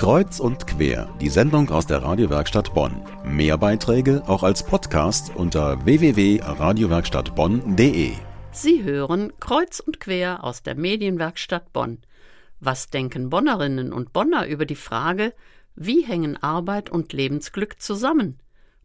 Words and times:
Kreuz 0.00 0.40
und 0.40 0.66
quer, 0.66 1.14
die 1.20 1.28
Sendung 1.28 1.68
aus 1.68 1.86
der 1.86 2.02
Radiowerkstatt 2.02 2.72
Bonn. 2.72 3.02
Mehr 3.22 3.58
Beiträge 3.58 4.22
auch 4.26 4.42
als 4.42 4.64
Podcast 4.64 5.36
unter 5.36 5.84
www.radiowerkstattbonn.de. 5.84 8.12
Sie 8.50 8.82
hören 8.82 9.30
Kreuz 9.40 9.78
und 9.78 10.00
quer 10.00 10.42
aus 10.42 10.62
der 10.62 10.74
Medienwerkstatt 10.74 11.74
Bonn. 11.74 11.98
Was 12.60 12.88
denken 12.88 13.28
Bonnerinnen 13.28 13.92
und 13.92 14.14
Bonner 14.14 14.46
über 14.46 14.64
die 14.64 14.74
Frage, 14.74 15.34
wie 15.74 16.02
hängen 16.02 16.42
Arbeit 16.42 16.88
und 16.88 17.12
Lebensglück 17.12 17.82
zusammen? 17.82 18.38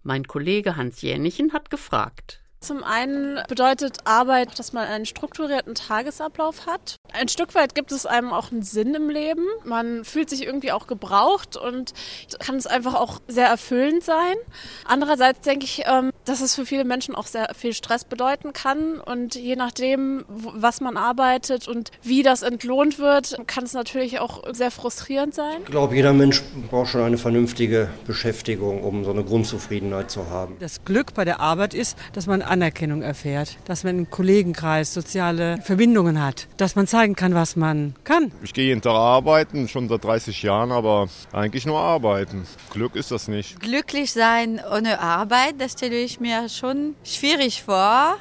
Mein 0.04 0.28
Kollege 0.28 0.76
Hans 0.76 1.02
Jänichen 1.02 1.54
hat 1.54 1.70
gefragt. 1.70 2.42
Zum 2.66 2.84
einen 2.84 3.44
bedeutet 3.48 4.00
Arbeit, 4.06 4.58
dass 4.58 4.74
man 4.74 4.88
einen 4.88 5.06
strukturierten 5.06 5.76
Tagesablauf 5.76 6.66
hat. 6.66 6.96
Ein 7.14 7.28
Stück 7.28 7.54
weit 7.54 7.76
gibt 7.76 7.92
es 7.92 8.08
einem 8.08 8.34
auch 8.34 8.52
einen 8.52 8.64
Sinn 8.64 8.96
im 8.96 9.12
Leben. 9.12 9.46
Man 9.64 10.04
fühlt 10.04 10.32
sich 10.32 10.44
irgendwie 10.44 10.72
auch 10.72 10.88
gebraucht 10.88 11.58
und 11.58 11.94
kann 12.40 12.56
es 12.56 12.66
einfach 12.66 12.96
auch 12.96 13.20
sehr 13.28 13.48
erfüllend 13.48 14.04
sein. 14.04 14.36
Andererseits 14.84 15.42
denke 15.42 15.66
ich, 15.66 15.84
ähm, 15.86 16.12
dass 16.26 16.42
es 16.42 16.56
für 16.56 16.66
viele 16.66 16.84
Menschen 16.84 17.16
auch 17.16 17.28
sehr 17.28 17.54
viel 17.56 17.74
Stress 17.74 18.04
bedeuten 18.04 18.54
kann 18.54 19.00
und 19.00 19.36
je 19.36 19.56
nachdem, 19.56 20.26
was 20.28 20.82
man 20.82 20.98
arbeitet 20.98 21.68
und 21.68 21.92
wie 22.02 22.24
das 22.24 22.42
entlohnt 22.42 23.00
wird, 23.00 23.38
kann 23.48 23.64
es 23.64 23.74
natürlich 23.74 24.20
auch 24.20 24.44
sehr 24.54 24.72
frustrierend 24.72 25.34
sein. 25.34 25.58
Ich 25.64 25.72
glaube, 25.72 25.96
jeder 25.96 26.14
Mensch 26.14 26.42
braucht 26.70 26.90
schon 26.90 27.02
eine 27.02 27.18
vernünftige 27.18 27.90
Beschäftigung, 28.06 28.84
um 28.84 29.04
so 29.04 29.12
eine 29.12 29.24
Grundzufriedenheit 29.24 30.12
zu 30.12 30.30
haben. 30.30 30.56
Das 30.60 30.84
Glück 30.84 31.14
bei 31.14 31.26
der 31.26 31.40
Arbeit 31.40 31.74
ist, 31.74 31.98
dass 32.14 32.28
man 32.28 32.42
Anerkennung 32.42 33.02
erfährt, 33.02 33.58
dass 33.66 33.84
man 33.84 34.00
im 34.00 34.10
Kollegenkreis 34.10 34.94
soziale 34.94 35.60
Verbindungen 35.62 36.24
hat, 36.24 36.48
dass 36.58 36.76
man 36.76 36.88
zeigen 36.88 37.16
kann, 37.16 37.36
was 37.36 37.56
man 37.56 37.96
kann. 38.04 38.32
Ich 38.44 38.54
gehe 38.54 38.66
jeden 38.66 38.82
Tag 38.82 38.94
arbeiten, 38.94 39.68
schon 39.68 39.88
seit 39.90 40.04
30 40.04 40.42
Jahren, 40.44 40.72
aber 40.72 41.08
eigentlich 41.32 41.66
nur 41.66 41.80
arbeiten. 41.80 42.48
Glück 42.72 42.96
ist 42.96 43.12
das 43.12 43.28
nicht. 43.28 43.60
Glücklich 43.60 44.12
sein 44.12 44.62
ohne 44.72 45.00
Arbeit, 45.00 45.56
das 45.60 45.74
stelle 45.74 45.96
ich 45.96 46.15
mir 46.20 46.50
schon 46.50 46.96
schwierig 47.04 47.64
vor. 47.64 48.18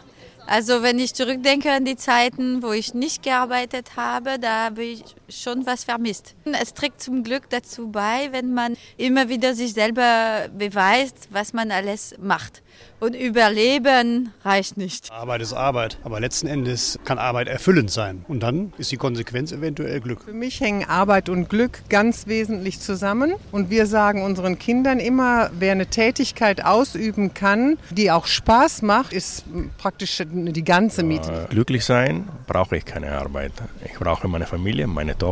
Also 0.46 0.82
wenn 0.82 0.98
ich 0.98 1.14
zurückdenke 1.14 1.72
an 1.72 1.84
die 1.84 1.96
Zeiten, 1.96 2.62
wo 2.62 2.72
ich 2.72 2.92
nicht 2.92 3.22
gearbeitet 3.22 3.96
habe, 3.96 4.38
da 4.38 4.66
habe 4.66 4.84
ich 4.84 5.02
schon 5.42 5.66
was 5.66 5.84
vermisst. 5.84 6.34
Es 6.60 6.74
trägt 6.74 7.02
zum 7.02 7.24
Glück 7.24 7.50
dazu 7.50 7.88
bei, 7.88 8.28
wenn 8.30 8.54
man 8.54 8.76
immer 8.96 9.28
wieder 9.28 9.54
sich 9.54 9.72
selber 9.72 10.48
beweist, 10.56 11.28
was 11.30 11.52
man 11.52 11.70
alles 11.70 12.14
macht. 12.20 12.62
Und 13.00 13.14
Überleben 13.14 14.32
reicht 14.44 14.76
nicht. 14.76 15.12
Arbeit 15.12 15.42
ist 15.42 15.52
Arbeit, 15.52 15.98
aber 16.04 16.20
letzten 16.20 16.46
Endes 16.46 16.98
kann 17.04 17.18
Arbeit 17.18 17.48
erfüllend 17.48 17.90
sein. 17.90 18.24
Und 18.28 18.42
dann 18.42 18.72
ist 18.78 18.92
die 18.92 18.96
Konsequenz 18.96 19.52
eventuell 19.52 20.00
Glück. 20.00 20.22
Für 20.24 20.32
mich 20.32 20.60
hängen 20.60 20.88
Arbeit 20.88 21.28
und 21.28 21.50
Glück 21.50 21.82
ganz 21.90 22.26
wesentlich 22.26 22.80
zusammen. 22.80 23.34
Und 23.52 23.68
wir 23.68 23.86
sagen 23.86 24.22
unseren 24.22 24.58
Kindern 24.58 25.00
immer, 25.00 25.50
wer 25.58 25.72
eine 25.72 25.86
Tätigkeit 25.86 26.64
ausüben 26.64 27.34
kann, 27.34 27.76
die 27.90 28.10
auch 28.10 28.26
Spaß 28.26 28.82
macht, 28.82 29.12
ist 29.12 29.44
praktisch 29.76 30.22
die 30.26 30.64
ganze 30.64 31.02
Miete. 31.02 31.46
Glücklich 31.50 31.84
sein 31.84 32.28
brauche 32.46 32.76
ich 32.76 32.84
keine 32.84 33.12
Arbeit. 33.12 33.52
Ich 33.84 33.98
brauche 33.98 34.28
meine 34.28 34.46
Familie, 34.46 34.86
meine 34.86 35.16
Tochter 35.18 35.23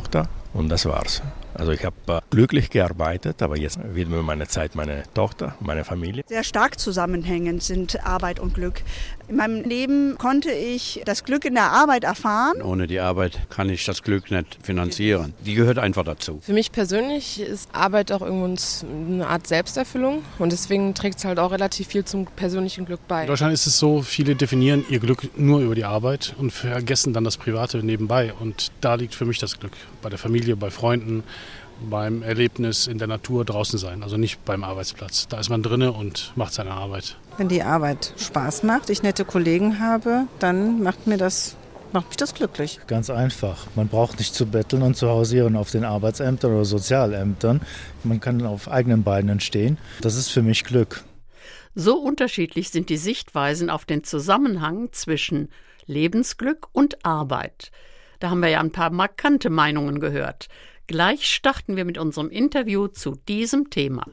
und 0.55 0.69
das 0.69 0.87
war's. 0.87 1.23
Also 1.55 1.73
ich 1.73 1.85
habe 1.85 1.97
äh, 2.09 2.21
glücklich 2.31 2.71
gearbeitet, 2.71 3.43
aber 3.43 3.59
jetzt 3.59 3.79
widme 3.95 4.23
meine 4.23 4.49
Zeit 4.49 4.75
meiner 4.75 5.03
Tochter, 5.15 5.55
meiner 5.61 5.85
Familie. 5.85 6.25
Sehr 6.27 6.45
stark 6.45 6.79
zusammenhängend 6.79 7.63
sind 7.63 8.05
Arbeit 8.05 8.41
und 8.41 8.55
Glück. 8.55 8.83
In 9.29 9.37
meinem 9.37 9.63
Leben 9.63 10.19
konnte 10.19 10.51
ich 10.51 11.03
das 11.05 11.25
Glück 11.25 11.45
in 11.45 11.55
der 11.55 11.71
Arbeit 11.71 12.05
erfahren. 12.05 12.61
Ohne 12.63 12.87
die 12.87 13.01
Arbeit 13.01 13.39
kann 13.51 13.69
ich 13.71 13.85
das 13.85 14.03
Glück 14.03 14.31
nicht 14.31 14.59
finanzieren. 14.63 15.35
Die 15.45 15.55
gehört 15.55 15.79
einfach 15.79 16.05
dazu. 16.05 16.41
Für 16.43 16.53
mich 16.53 16.73
persönlich 16.73 17.41
ist 17.41 17.69
Arbeit 17.73 18.13
auch 18.13 18.23
irgendwo 18.23 18.45
eine 18.87 19.27
Art 19.27 19.47
Selbsterfüllung 19.47 20.23
und 20.39 20.53
deswegen 20.53 20.95
trägt 20.95 21.19
es 21.19 21.25
halt 21.25 21.39
auch 21.39 21.53
relativ 21.53 21.89
viel 21.89 22.05
zum 22.05 22.27
persönlichen 22.27 22.85
Glück 22.85 23.01
bei. 23.09 23.23
In 23.23 23.29
Deutschland 23.29 23.53
ist 23.53 23.67
es 23.67 23.79
so, 23.79 24.03
viele 24.03 24.35
definieren 24.35 24.85
ihr 24.89 24.99
Glück 24.99 25.39
nur 25.39 25.61
über 25.61 25.75
die 25.75 25.85
Arbeit 25.85 26.35
und 26.39 26.51
vergessen 26.51 27.13
dann 27.13 27.25
das 27.25 27.37
Private 27.37 27.79
nebenbei. 27.79 28.33
Und 28.39 28.73
da 28.81 28.95
liegt 28.95 29.15
für 29.15 29.25
mich 29.25 29.39
das 29.39 29.59
Glück. 29.59 29.73
Bei 30.03 30.09
der 30.09 30.19
Familie, 30.19 30.57
bei 30.57 30.71
Freunden, 30.71 31.23
beim 31.89 32.23
Erlebnis 32.23 32.87
in 32.87 32.99
der 32.99 33.09
Natur 33.09 33.45
draußen 33.45 33.79
sein, 33.79 34.03
also 34.03 34.17
nicht 34.17 34.45
beim 34.45 34.65
Arbeitsplatz. 34.65 35.29
Da 35.29 35.39
ist 35.39 35.51
man 35.51 35.63
drinne 35.63 35.93
und 35.93 36.33
macht 36.37 36.53
seine 36.53 36.73
Arbeit. 36.73 37.17
Wenn 37.39 37.49
die 37.49 37.63
Arbeit 37.63 38.15
Spaß 38.17 38.63
macht, 38.63 38.91
ich 38.91 39.03
nette 39.03 39.25
Kollegen 39.25 39.81
habe, 39.81 40.27
dann 40.39 40.83
macht 40.83 41.07
mir 41.07 41.17
das 41.17 41.57
macht 41.93 42.09
mich 42.09 42.17
das 42.17 42.35
glücklich. 42.35 42.81
Ganz 42.87 43.11
einfach. 43.11 43.67
Man 43.75 43.89
braucht 43.89 44.19
nicht 44.19 44.35
zu 44.35 44.47
betteln 44.47 44.83
und 44.83 44.97
zu 44.97 45.09
hausieren 45.09 45.57
auf 45.57 45.71
den 45.71 45.85
Arbeitsämtern 45.85 46.53
oder 46.53 46.65
Sozialämtern. 46.65 47.61
Man 48.03 48.21
kann 48.21 48.45
auf 48.47 48.71
eigenen 48.71 49.03
Beinen 49.03 49.41
stehen. 49.41 49.79
Das 50.01 50.17
ist 50.17 50.31
für 50.31 50.43
mich 50.43 50.65
Glück. 50.65 51.05
So 51.75 51.99
unterschiedlich 51.99 52.71
sind 52.71 52.89
die 52.89 52.97
Sichtweisen 52.97 53.71
auf 53.71 53.85
den 53.85 54.05
Zusammenhang 54.05 54.93
zwischen 54.93 55.49
Lebensglück 55.87 56.69
und 56.73 57.05
Arbeit. 57.05 57.71
Da 58.21 58.31
haben 58.31 58.41
wir 58.41 58.51
ja 58.51 58.61
ein 58.61 58.73
paar 58.73 58.91
markante 58.91 59.51
Meinungen 59.51 59.99
gehört. 59.99 60.49
Gleich 60.87 61.27
starten 61.27 61.77
wir 61.77 61.85
mit 61.85 61.99
unserem 61.99 62.31
Interview 62.31 62.89
zu 62.89 63.13
diesem 63.29 63.71
Thema. 63.71 64.05